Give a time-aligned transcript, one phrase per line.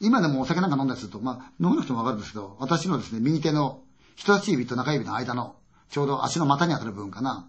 [0.00, 3.82] 今でもお酒なんか飲んだりすると、まあ、飲まなくてもわかるんですけど、私のですね、右手の
[4.16, 5.56] 人差し指と中指の間の、
[5.90, 7.48] ちょうど足の股に当たる部分かな。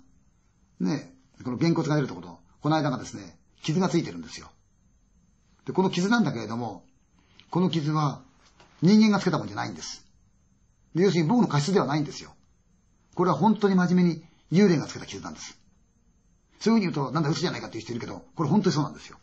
[0.79, 1.13] ね、
[1.44, 4.50] この原骨が出るところ、この間がですね、傷がついてるんですよ。
[5.66, 6.84] で、この傷なんだけれども、
[7.50, 8.22] この傷は
[8.82, 10.06] 人間がつけたもんじゃないんです。
[10.94, 12.34] で要するに僕の過失ではないんですよ。
[13.16, 15.58] これは本当に真面目に幽霊がつけた傷なんです。
[16.59, 19.18] そういうふうに言うと、なんだ嘘じゃないかっていう人いるけど、これ本当にそうなんですよ。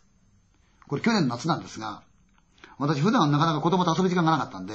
[0.87, 2.03] これ去年の夏なんですが、
[2.77, 4.73] 私普段なかなか子供と遊ぶ時間がなかったんで、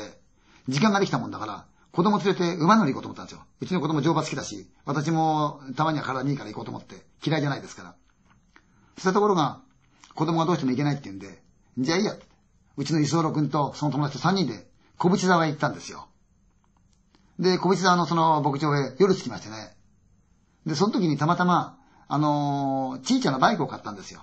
[0.68, 3.44] 時間ができたもんだから、子供連れて馬乗り行こうと思ったんですよ。
[3.60, 7.94] うちの子供乗馬好きだし、私もたまには体にいいから行こうと思って、嫌いじゃないですから。
[8.96, 9.60] したところが、
[10.14, 11.42] 子供がどうしても行けないって言うんで、
[11.78, 12.26] じゃあいいやって。
[12.76, 16.08] うちの磯野くんとその友達と3人で小淵沢へ行ったんですよ。
[17.40, 19.76] で、小淵沢のその牧場へ夜着きましてね。
[20.66, 24.22] で、その時にたまたま、あのー、ちいちゃなバイクを買ったんですよ。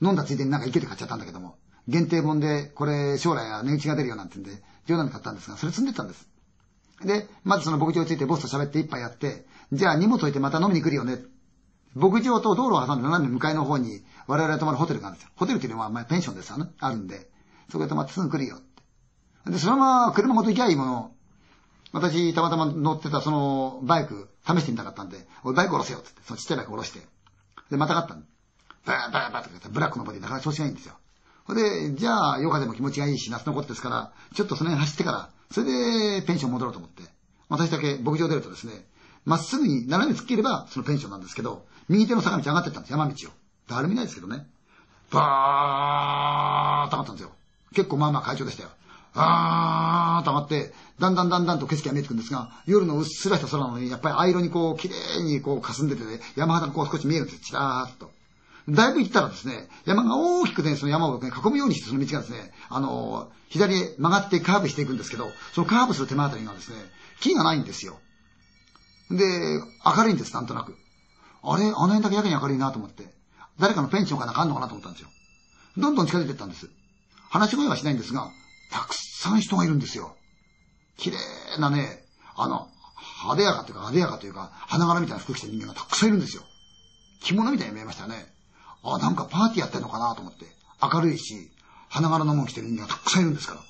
[0.00, 1.56] 飲んだついでになんか池で買っちゃったんだけども。
[1.88, 4.50] 限定本で、これ将来は値打ちが出るよなんてんで、
[4.86, 6.28] 冗談で買ったんですが、それ積んでたんです。
[7.04, 11.18] で、まずその牧場についてボスと喋って一杯やって、じゃあ荷物置いてまた飲みに来るよね。
[11.94, 15.30] 牧場と道路を挟んで斜め向かいの方に我々が泊まるホテルがあるんですよ。
[15.36, 16.70] ホテルっていうのはまあペンションですよね。
[16.78, 17.30] あるんで、
[17.70, 19.50] そこで泊まってすぐ来るよって。
[19.52, 21.12] で、そのまま車ごと行きゃいいもの
[21.92, 27.00] 私、たまたま乗ってたそのバイク、試してみたかったんで、おい、バイク下ろせよってって、そのちっちゃいバイク下ろして。
[27.70, 28.22] で、またがったの。
[28.84, 30.94] バーバーバーってブラックのボディなかなか調子がいいんですよ。
[31.46, 37.02] ほで、じゃあ、余暇でも気持ちがいいし、夏のことですから、ちょっとその辺走ってから、それでペンション戻ろうと思って。
[37.48, 38.84] 私だけ牧場出るとですね、
[39.24, 43.30] まっすぐに斜め突っ切ればそのペンションなんですけど、右手の坂道上がってったんです、山道を。
[43.68, 44.46] 誰もいないですけどね。
[45.12, 47.30] バーッと上がったんですよ。
[47.74, 48.70] 結構まあまあ会長でしたよ。
[49.14, 58.10] あーと上がって、だんだんだんだんと景色が見えてくるんですが、夜のうっすらした空なのに、やっぱり藍色にこう、綺麗にこう、霞んでてね、山肌がこう少し見えるんですよ、ちらーっと。
[58.68, 66.76] だいぶ行ったらですね、山が大きくね、その山を、ね、囲むようにしてその道がですね、あの、左へ曲がってカーブしていくんですけど、そのカーブする手前あたりがですね、
[67.20, 67.98] 木がないんですよ。
[69.10, 69.16] で、
[69.84, 70.76] 明るいんです、なんとなく。
[71.42, 73.14] あれあの辺だけやけに明るいなと思って。
[73.60, 75.08] 誰かのペンションかなんかんのかなと思ったんですよ。
[75.78, 76.68] どんどん近づいていったんです。
[77.30, 78.30] 話し声はしないんですが、
[78.72, 80.16] たくさん人がいるんですよ。
[80.96, 81.18] 綺麗
[81.58, 82.04] なね、
[82.36, 82.68] あの、
[83.22, 86.42] 派手やかというか派手やかというか、花柄みたいな服着て人間がたくさんいるんですよ。
[87.22, 88.35] 着物みたいに見えましたね。
[88.94, 90.46] あ、なんかパーティーやってんのかなと思って。
[90.82, 91.50] 明るいし、
[91.88, 93.60] 花柄のもの着てる人間がたくさんいるんですから。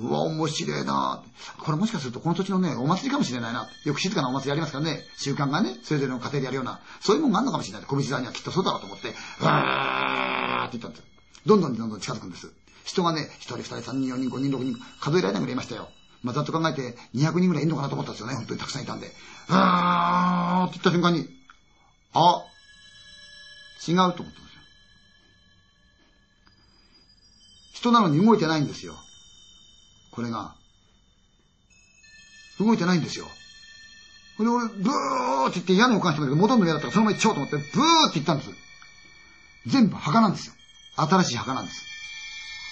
[0.00, 1.22] うわ、面白いな
[1.58, 3.68] これもしかするとこの土地のね、お祭りかもしれないな。
[3.84, 7.86] よく静かなお祭りやりますからね、習慣がね、それぞれの家庭でやるような、そういうもんがあるのかもしれない。
[7.86, 11.04] 小道沢にはきっとそうだろうと思って、うわーって言ったんですよ。
[11.46, 12.50] どんどんどんどん近づくんです。
[12.84, 15.88] 人がね、一人二人三人四人五人六人、数えられないぐらいいましたよ。
[16.22, 18.34] まあ、ざっと考えて200人ぐらいいるのかなと思ったんですよね。
[18.34, 19.10] 本当にたくさんいたんで。
[19.48, 21.28] あーって言った瞬間に、
[22.14, 22.42] あ、
[23.86, 24.40] 違うと思ったんですよ。
[27.74, 28.94] 人なのに動いてないんですよ。
[30.10, 30.54] これが。
[32.58, 33.26] 動いてないんですよ。
[34.38, 38.50] で、俺、ブーって言って屋根をかんして戻るの嫌だったからそのまま行っちゃおうと思って、ブーって言ったんです。
[39.66, 40.54] 全部墓なんですよ。
[40.96, 41.84] 新しい墓なんです。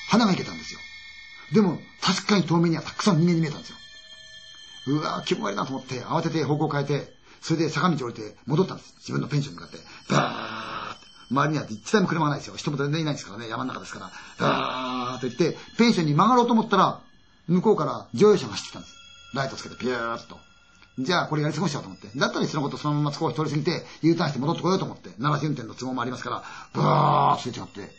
[0.09, 0.81] 花がいけたんですよ。
[1.53, 3.77] でも、確かに遠目にはたくさん人間に見えたんですよ。
[4.89, 8.95] うわぁ、気分悪いなと思って、慌てて方向を変えて、それで坂道降りて戻ったんです。
[8.99, 9.85] 自分のペンションに向かって。
[10.11, 10.88] バーって。
[11.31, 12.57] 周りには一台も車がないですよ。
[12.57, 14.11] 人も全然いないですからね、山の中ですから。
[14.39, 17.01] バーって言って、ペンションに曲がろうと思ったら、
[17.49, 18.95] 向こうから乗用車が走ってきたんです。
[19.35, 20.39] ライトつけてピューッと。
[20.99, 22.09] じゃあこれやり過ごしちゃうと思って。
[22.17, 25.11] だったらそのことそのまま少し通り過ぎて、U ターンして戻ってこようと思って。
[25.11, 27.95] 奈良運転の都合もありますから、ブーッとすれ違って。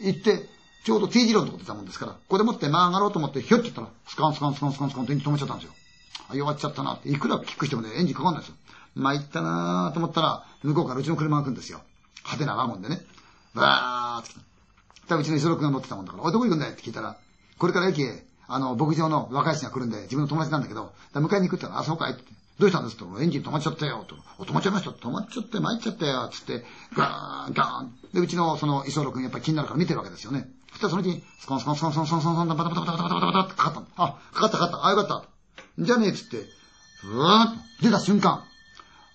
[0.00, 0.48] 行って、
[0.84, 5.74] ちょうど T 字路のとこ出たもんですから、ここでもって曲がろうと思って、ひょっと言ったら、スカンスカンスカンスカンスカンって止めちゃったんですよ。
[6.30, 7.10] あ、弱っちゃったなって。
[7.10, 8.56] いくらキックしてもね、エンジンかかんないですよ。
[8.94, 11.80] 参ったなーと思ったら、向こうからうちの車が来るんですよ。
[12.28, 13.00] 派手なワゴンでね。
[13.54, 15.16] バーって来た。
[15.16, 16.72] うちの磯野君が乗ってたもんだから、おい、どこ行くんだよ？
[16.72, 17.16] って聞いたら、
[17.58, 22.22] これから駅へあの、牧場の若い人が来るんで、自分の友達なんだけど、迎えに行くって言ったら、あ、そうかいって。
[22.58, 22.96] どうしたんです？
[22.96, 24.16] と、エンジン止まっちゃったよ、と。
[24.44, 24.90] 止まっちゃいました。
[24.90, 26.64] 止まっちゃって、参っちゃったよ、つって、
[26.96, 27.94] ガーン、ガーン。
[28.12, 30.48] で、うちの、その、磯野君やっぱり気になるから見てるわけですよね。
[30.72, 33.86] そしたらそのうちに、スコンスコンスコンスコンスコンスコン、バタバタバタバタバタバタってかかったの。
[33.96, 34.86] あ、かかったかかった。
[34.86, 35.24] あ、よかった。
[35.78, 36.46] じゃあね、つって、
[37.04, 38.42] ブーッと出た瞬間、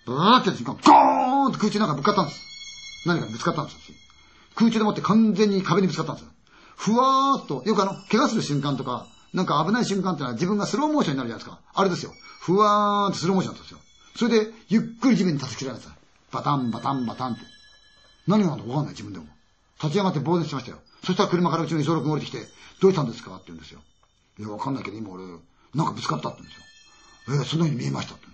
[0.06, 2.53] ブーって瞬間、ゴーンって空中なんかぶつかったんです。
[3.06, 3.80] 何かぶつかったんですよ。
[4.56, 6.32] 空中でもって完全に壁にぶつかったんですよ。
[6.76, 11.62] ふわーっと、よくあの、怪我する瞬間とか、なんか危ない瞬間ってのは自分がスローモーションになるじゃないですか。
[11.74, 12.14] あれですよ。
[12.40, 13.80] ふわーってスローモーションなんですよ。
[14.16, 15.90] それで、ゆっくり地面に立ち切られた。
[16.32, 17.42] バタンバタンバタンって。
[18.28, 19.26] 何があるのかわかんない自分でも。
[19.82, 20.78] 立ち上がって呆然しましたよ。
[21.04, 22.46] そしたら車からうちの磯野君降りてきて、
[22.82, 23.82] どうしたんですかって言うんですよ。
[24.40, 25.24] いや、わかんないけど今俺、
[25.74, 26.64] なんかぶつかったって言うんですよ。
[27.36, 28.26] えー、そんなに見えましたって。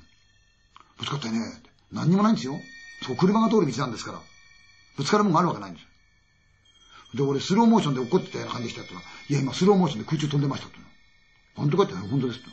[0.97, 1.39] ぶつかったよね。
[1.91, 2.53] 何にもないんですよ。
[3.03, 4.19] そこ車が通る道なんですから。
[4.99, 5.89] ぶつかるもんがあるわけないんですよ。
[7.15, 10.77] で、俺スローモーションで怒ってたような感じでしたって言ったら、いや、今スローモーションで空中飛んでましたって。
[11.55, 12.49] 本当かって本当ですって。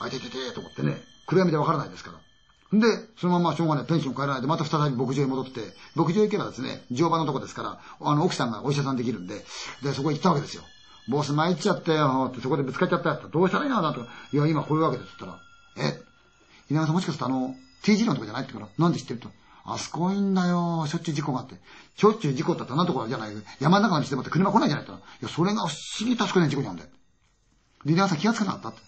[0.00, 2.78] あいてててと思ってね、暗闇でわからないですから。
[2.78, 2.86] で、
[3.16, 5.60] そのまましょうがない、ペンション帰らないで、また再び牧場へ戻って、
[5.94, 9.44] 牧場へ行けばですね、乗馬のとこですから、あの、奥さんがお医者さんできるんで、
[9.82, 10.62] で、そこへ行ったわけですよ。
[11.08, 14.02] ボス参っちゃったよ、ってそこでぶつかっちゃったよ、どうしたらいいのなと。
[14.32, 15.32] いや、今こういうわけですって言っ
[15.74, 16.02] たら、え、
[16.68, 19.30] 稲川さんもしかするとあの、T 字路のとこじゃないって言うから、なんで知ってると。
[19.68, 21.56] あそこいいんだよ、しょっちゅう事故があって。
[21.96, 26.88] しょっちゅう事故ったってあんなところじゃない山の中の道でもって車来ないじゃないっていや、それが不思議確かに事故なんだよ。
[27.84, 28.80] で、稲川さん気がつかなかったって。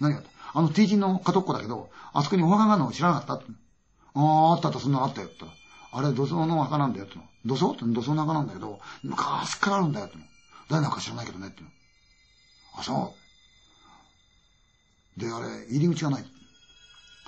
[0.00, 0.28] 何がって。
[0.54, 3.52] あの T 字の片っこだけど、あそこにお墓があるのを知らなかったって。
[4.14, 5.44] ああ、あったあった、そんなのあったよって。
[5.92, 7.18] あれ、土葬の墓なんだよって。
[7.44, 7.72] 土葬？
[7.72, 10.16] って土葬の墓なんだけど、昔からあるんだよって。
[10.70, 11.62] 誰なんか知らないけどねって。
[12.78, 13.14] あ、そ
[15.16, 15.20] う。
[15.20, 16.24] で、あれ、入り口がない。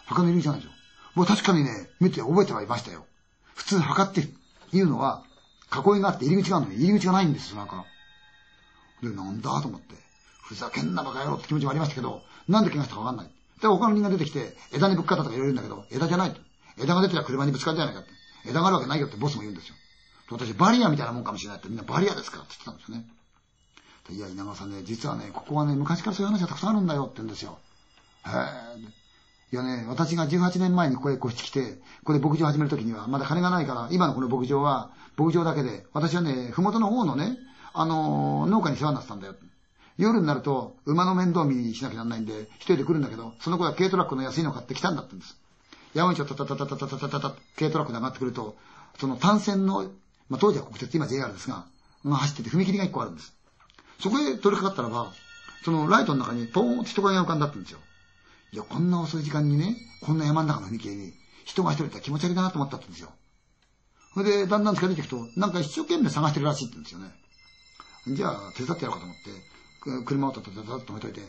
[0.07, 0.74] 墓の入り口がないでしょ。
[1.15, 3.07] 僕確かにね、見て覚えてはいましたよ。
[3.55, 4.29] 普通墓って
[4.73, 5.25] いうのは、
[5.73, 7.85] 囲いがあって入り口があるのに入り口がないんですよ、なんか。
[9.03, 9.95] で、なんだと思って。
[10.43, 13.31] ふざけんなバカ野郎って気持ちもありましたけど、なんで怪我したかわかんない。
[13.61, 16.41] で、他の人が出てきて、枝にぶっかったとか言われるんだけど、枝じゃないと。
[16.79, 18.11] 枝が出てたら車にぶつかるじゃないかって。
[18.47, 19.75] 枝があるわけないよってボスも言うんですよ。
[20.31, 23.07] 私、バリアみたいなもんかもしれないってみんなバリアですからって言ってたんですよね。
[24.11, 27.59] いや、稲川さんね、実はね、ここはね、昔からそういう話がたくさんあるんだよって言うんですよ。
[28.27, 29.04] へえ。
[29.53, 37.39] いやね、私が18年前にここへ越してきて、ここで牧場始めるときには、まだ金がないから、今のこの牧場は、牧場だけで、私はね、ふもとの方のね、
[37.73, 39.35] あのー、農家に世話になってたんだよ。
[39.97, 45.37] 夜になると、馬の面倒見にしなきゃならないんで、一人で来るんだけど、その子は軽トラックの安いの買ってきたんだってんです。
[45.95, 48.57] 山道をタタタタタタタタタタ軽トラックで上がってくると、
[48.99, 49.85] その単線の、
[50.29, 51.67] まあ、当時は国鉄、今 JR ですが、
[52.05, 53.35] が走ってて踏切が一個あるんです。
[54.01, 55.13] そこへ取り掛かったらば、
[55.65, 57.79] そのライトの中にポーンと人影が浮かんだったんですよ。
[58.55, 61.13] いや、こんな遅い時間にね、こんな山の中の踏切に
[61.45, 63.09] 人が一人いたら気持ち悪いなと思ったんですよ。
[64.15, 68.17] それで、だんだん近づいていくと、なんか一生懸命探してるらしいって言うんですよね。
[68.17, 69.17] じゃあ、手伝ってやろうかと思っ
[69.99, 71.21] て、車をたたたたと止めといて、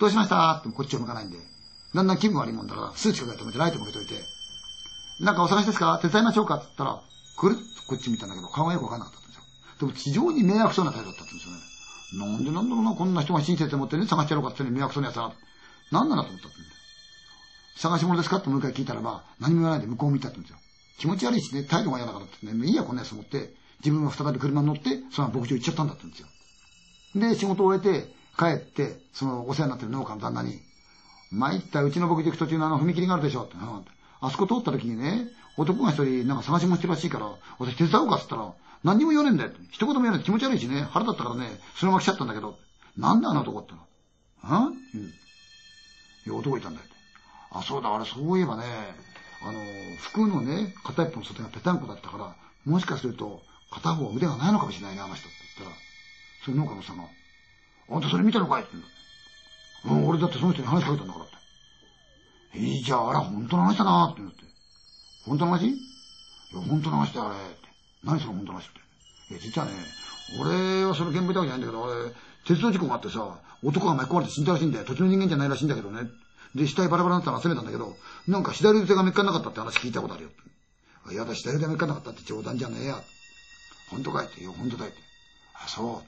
[0.00, 1.38] どうしましたってこっちを向かないんで、
[1.94, 4.14] だんだん気分悪いもんだから、数値かけ止めてライト向けといて、
[5.20, 6.00] なんかお探しですか？
[6.02, 7.00] 手伝いましょうかって言ったら、
[7.38, 9.42] くるっとこっち見たんだけど、顔がよくわかんなかったんですよ。
[9.78, 11.60] でも非常に迷惑そうな態度だったんですよね。
[12.34, 15.32] なんでなんだろうな、こんな人が親切で持ってね、探してやろうかってね、迷惑そうなやつだ
[15.92, 16.00] な。
[16.00, 16.56] なんなんだと思ったって
[17.76, 18.38] 探し物ですか？
[18.38, 20.58] ってもう一回聞いたらば、何も言わないで向こう見たって言うんですよ。
[20.98, 26.28] 気持ち悪いしね、態度が嫌だからってね、いいや、こんなやつ思って、自分は再び車に乗って、その牧場行っちゃったんだって言うんですよ。
[27.34, 30.58] で、仕事を終えて、帰って、そのお世話になってる農家の旦那に、
[31.32, 33.56] 参った、うちの牧場行く途中のあの踏切があるでしょって。
[33.58, 35.28] あそこ通った時にね、
[35.58, 38.54] 男が一人なんか探し物してるらしいから、私手伝おうかって言ったら、
[38.84, 39.50] 何にも言わねえんだよ。
[39.70, 42.56] 一言も言わない気持ち悪いしね、腹立ったからね、そのまま来ちゃったんだけど、
[42.96, 43.78] なんだあの男っての。
[44.42, 44.72] はうん。
[46.26, 46.86] いや、男いたんだよ。
[47.52, 48.64] あ、そうだ、あれ、そういえばね、
[49.42, 49.60] あの、
[50.00, 52.34] 服のね、片一方の袖がぺたんこだったから、
[52.64, 55.80] もしかすると、片方腕がないのかもしれないね、あの人って言ったら、
[56.44, 57.04] その農家のさんが、
[57.88, 58.62] あんたそれ見たのかい？
[58.62, 60.02] って言うんだ。
[60.02, 61.28] うん、俺だってその人に話しかけたんだからっ
[62.52, 62.58] て。
[62.58, 64.44] いいじゃあ、あれ本当の話だなって言うんだって。
[65.24, 65.68] 本当の話？
[65.68, 65.76] い
[66.52, 67.36] や、本当の話だよ、あれ。
[67.36, 67.68] って。
[68.02, 68.80] 何その本当の話って。
[69.30, 69.72] いや、実はね、
[70.40, 72.10] 俺はその現場だけじゃないんだけど、あれ、
[72.46, 74.84] 鉄道事故があってさ、男が巻き込まれて死んだらしいんだよ。
[74.84, 76.08] 土地の人間じゃないらしいんだけどね。
[76.54, 77.96] で、死体バラバラになったら集めたんだけど、
[78.28, 80.30] なんか左腕がめっかんなかったって話聞いたことあるよ。
[81.10, 82.96] いやだ、左腕がめっかんなかったって冗談じゃねえや。
[83.90, 84.98] 本当かいって、いや、本当だいって。
[85.54, 86.02] あ、そ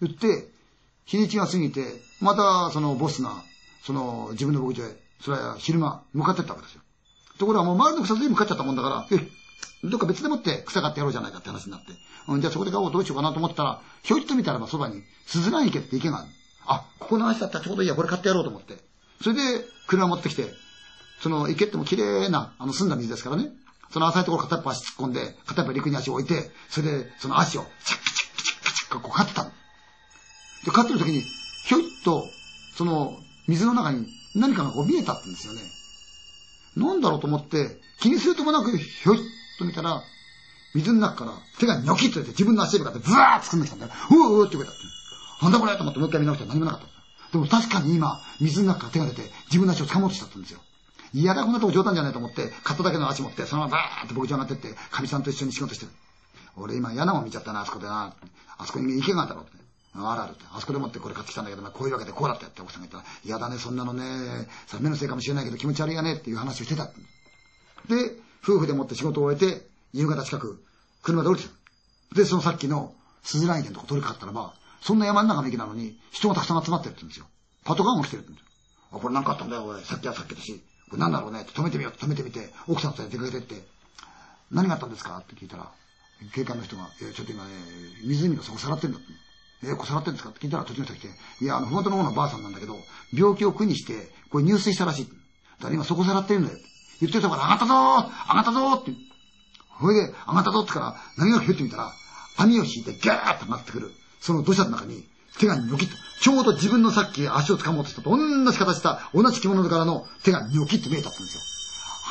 [0.00, 0.06] う。
[0.06, 0.48] 言って、
[1.04, 1.84] 日にちが過ぎて、
[2.20, 3.42] またそのボスが、
[3.84, 6.82] その自分の牧場へ、それは昼間向かってったわけですよ。
[7.38, 11.92] ところがもう周りの草津に向かっちゃったもんだから、え、どっか別でもって草買ってやろうじゃないかって話になって。
[12.28, 16.28] うん、じゃあそこで買おうどうしようかなと思ったら、ひょいっと見たらばそばに、鈴蘭池って池がある。
[16.66, 18.76] あ、ここの足だったらちょうどいいや、これ買ってやろうと思って。
[19.22, 20.52] それで、車持ってきて、
[21.20, 23.50] その池っても綺麗な、あの、澄んだ水ですからね。
[23.92, 29.50] その浅いところ片っぽ足突っ込んで、片っぽ陸に足を置いて、それで、その足を、チャッチャッチャッチャッこう飼ってたの。
[30.64, 32.24] で、飼ってる時に、ひょいっと、
[32.76, 35.60] その、水の中に何かがこう見えたんですよね。
[36.76, 39.20] なんだろうと思って、気にするともなく、ひょいっ
[39.58, 40.02] と見たら、
[40.74, 43.92] 水の中から手がニョキッと出て自分の足に向かってブワーッ突っ込んできたんだよ。
[44.10, 44.72] うううって言うた。
[45.42, 46.86] なんだこれと思ってもう一回見直したら何もなかった。
[47.32, 50.60] でも確かに今、水の中から手が出て、自分の足を掴もうとしちゃったんですよ。
[51.14, 55.92] 嫌だ、こんなとこ冗談じゃないと思って、買っただけの足持って、そのままバーって牧場上がってって、かみさんと一緒に仕事してる。
[56.56, 58.14] 俺今嫌なもん見ちゃったな、あそこでな。
[58.58, 59.50] あそこに池があったろって。
[59.94, 60.44] あるあるって。
[60.52, 64.04] あそこでもってこれ買ってきたんだけど、まあこういうわけでこうだったって奥さんが言ったら、嫌だね、そんなのね、
[64.66, 66.86] さ目のせいかもしれないけど気持ち悪いやねっていう話をしてた。
[67.88, 70.64] で、夫婦でもって仕事を終えて、夕方近く、
[71.02, 71.54] 車で降りてた。
[72.14, 77.26] で、そのさっきの鈴蘭池のとこ通りかかったらば、そんな山の中の駅なのに、人がたくさん集まってるって言うんですよ。
[77.64, 78.98] パトカーも来てるって言うんですよ。
[78.98, 79.84] あ、これ何かあったんだよ、おい。
[79.84, 80.62] さっきはさっきだし。
[80.90, 83.64] これ何だろうねって止めてみようって止めてみて、奥さんと出かけてって、
[84.50, 85.18] 何があったんですか？
[85.18, 85.70] って聞いたら、
[86.34, 87.50] 警官の人が、えちょっと今ね、
[88.04, 89.06] 湖の底さらってんだって。
[89.64, 90.30] えこさらってんですか？
[90.30, 91.08] って聞いたら途中の人来て、
[91.40, 92.76] いや、あの、ふもとの方のばあさんなんだけど、
[93.14, 95.06] 病気を苦にして、これ入水したらしい。
[95.06, 95.12] だ
[95.62, 96.58] から今そこさらってるんだよ。
[97.00, 99.11] 言ってたから、上がったぞー上がったぞーって。
[99.82, 101.92] ほいで、上がたぞってから、何がひってみたら、
[102.36, 103.92] 網を引いてギャーッと上がってくる。
[104.20, 105.04] その土砂の中に、
[105.38, 108.18] 手がニョキッと、ちょうど自分のさっき足を掴もうとしたと同
[108.50, 111.42] じ形した、同じ着物柄の手がニョキッと見えたんですよ。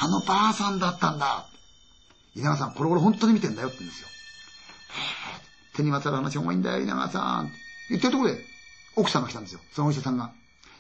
[0.04, 1.48] あのばあさんだったんだ。
[2.36, 4.08] 稲川さん、これ俺本当に見てんだよって言うんですよ。
[5.76, 7.52] 手にまつわる話重いんだよ、稲川さん。
[7.90, 8.46] 言ってるところで、
[8.96, 9.62] 奥さんが来たんですよ。
[9.74, 10.32] そのお医者さんが。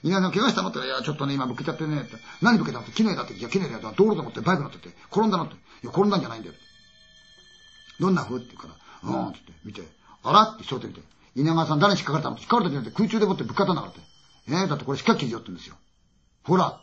[0.03, 2.17] 稲川さん怪我したのって、いや、ちょっとね、今ぶけちゃってね、って。
[2.41, 5.53] 何ぶけたのって、木の枝って、いや、木の枝だ道路でもってバイク乗ってて、転んだのって。
[5.53, 6.55] いや、転んだんじゃないんだよ。
[8.01, 8.67] どんな風って言うか
[9.03, 9.83] ら、うん、って見て、
[10.23, 11.01] あらって焦点見て、
[11.35, 14.01] 稲川さん誰に引っかかれたの引っかかれたんじゃなくて空中でもってぶっかったんだからって。
[14.49, 15.75] えー、だってこれ四角形よって言うんですよ。
[16.43, 16.81] ほら、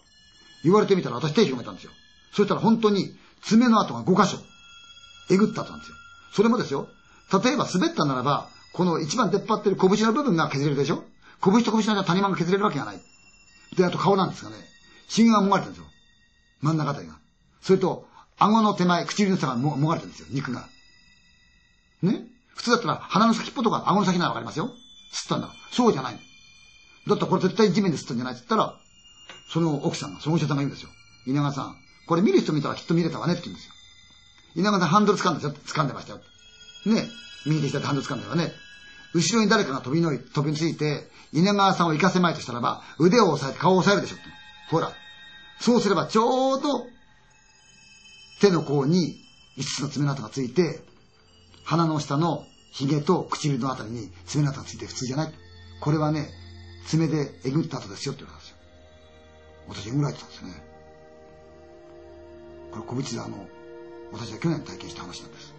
[0.65, 1.91] 言われてみたら私手広げたんですよ。
[2.33, 4.39] そしたら本当に爪の跡が5箇所、
[5.31, 5.97] えぐった跡なんですよ。
[6.33, 6.89] それもですよ、
[7.43, 11.05] 例えば滑ったならば、この一番出っ張ってる拳の部分が削れるでしょ？
[11.43, 13.01] 拳と拳の間谷間が削れるわけがない。
[13.77, 14.57] で、あと顔なんですがね、
[15.09, 15.91] 芯がもがれてるんですよ。
[16.61, 17.15] 真ん中あたりが。
[17.61, 18.07] それと、
[18.39, 20.69] 顎の手前、唇の下がももがれてるんですよ、肉が。
[22.02, 22.26] ね？
[22.55, 24.71] 普通だったら鼻の先っぽとか顎の先ならわかりますよ。
[25.12, 25.49] 吸ったんだ。
[25.73, 26.19] そうじゃない。
[27.07, 28.75] だったらこれ絶対地面で吸ったんじゃないって言ったら、
[29.52, 30.90] その奥さんが、そのお医者さんが言うんですよ。
[31.26, 31.76] 稲川さん、
[32.07, 33.73] これ見る人見たらきっと見れたわねって言うんですよ。
[34.57, 36.21] 稲川さんハンドル掴んで掴んでましたよ。
[36.87, 37.07] ね？
[37.47, 38.52] 右手下でハンドル掴んではね。
[39.14, 44.25] 後ろに誰かが飛びのい、飛びついて、稲川さんを行かせまいとしたらば、腕を押さえて顔を押さえるでしょって。
[44.71, 44.93] ほら。
[45.61, 46.87] そうすればちょうど、
[48.40, 49.17] 手の甲に
[49.57, 50.81] 5つの爪の跡がついて、
[51.69, 55.35] 鼻の下の髭と唇のあたりに爪の跡がついて普通じゃない。
[55.83, 56.31] これはね、
[56.87, 58.43] 爪でえぐった後ですよって言われ
[59.69, 59.91] たんですよ。
[59.91, 60.63] 私えぐられてたんですよね。
[62.71, 63.47] これ小淵沢の、
[64.13, 65.58] 私は去年体験した話なんです。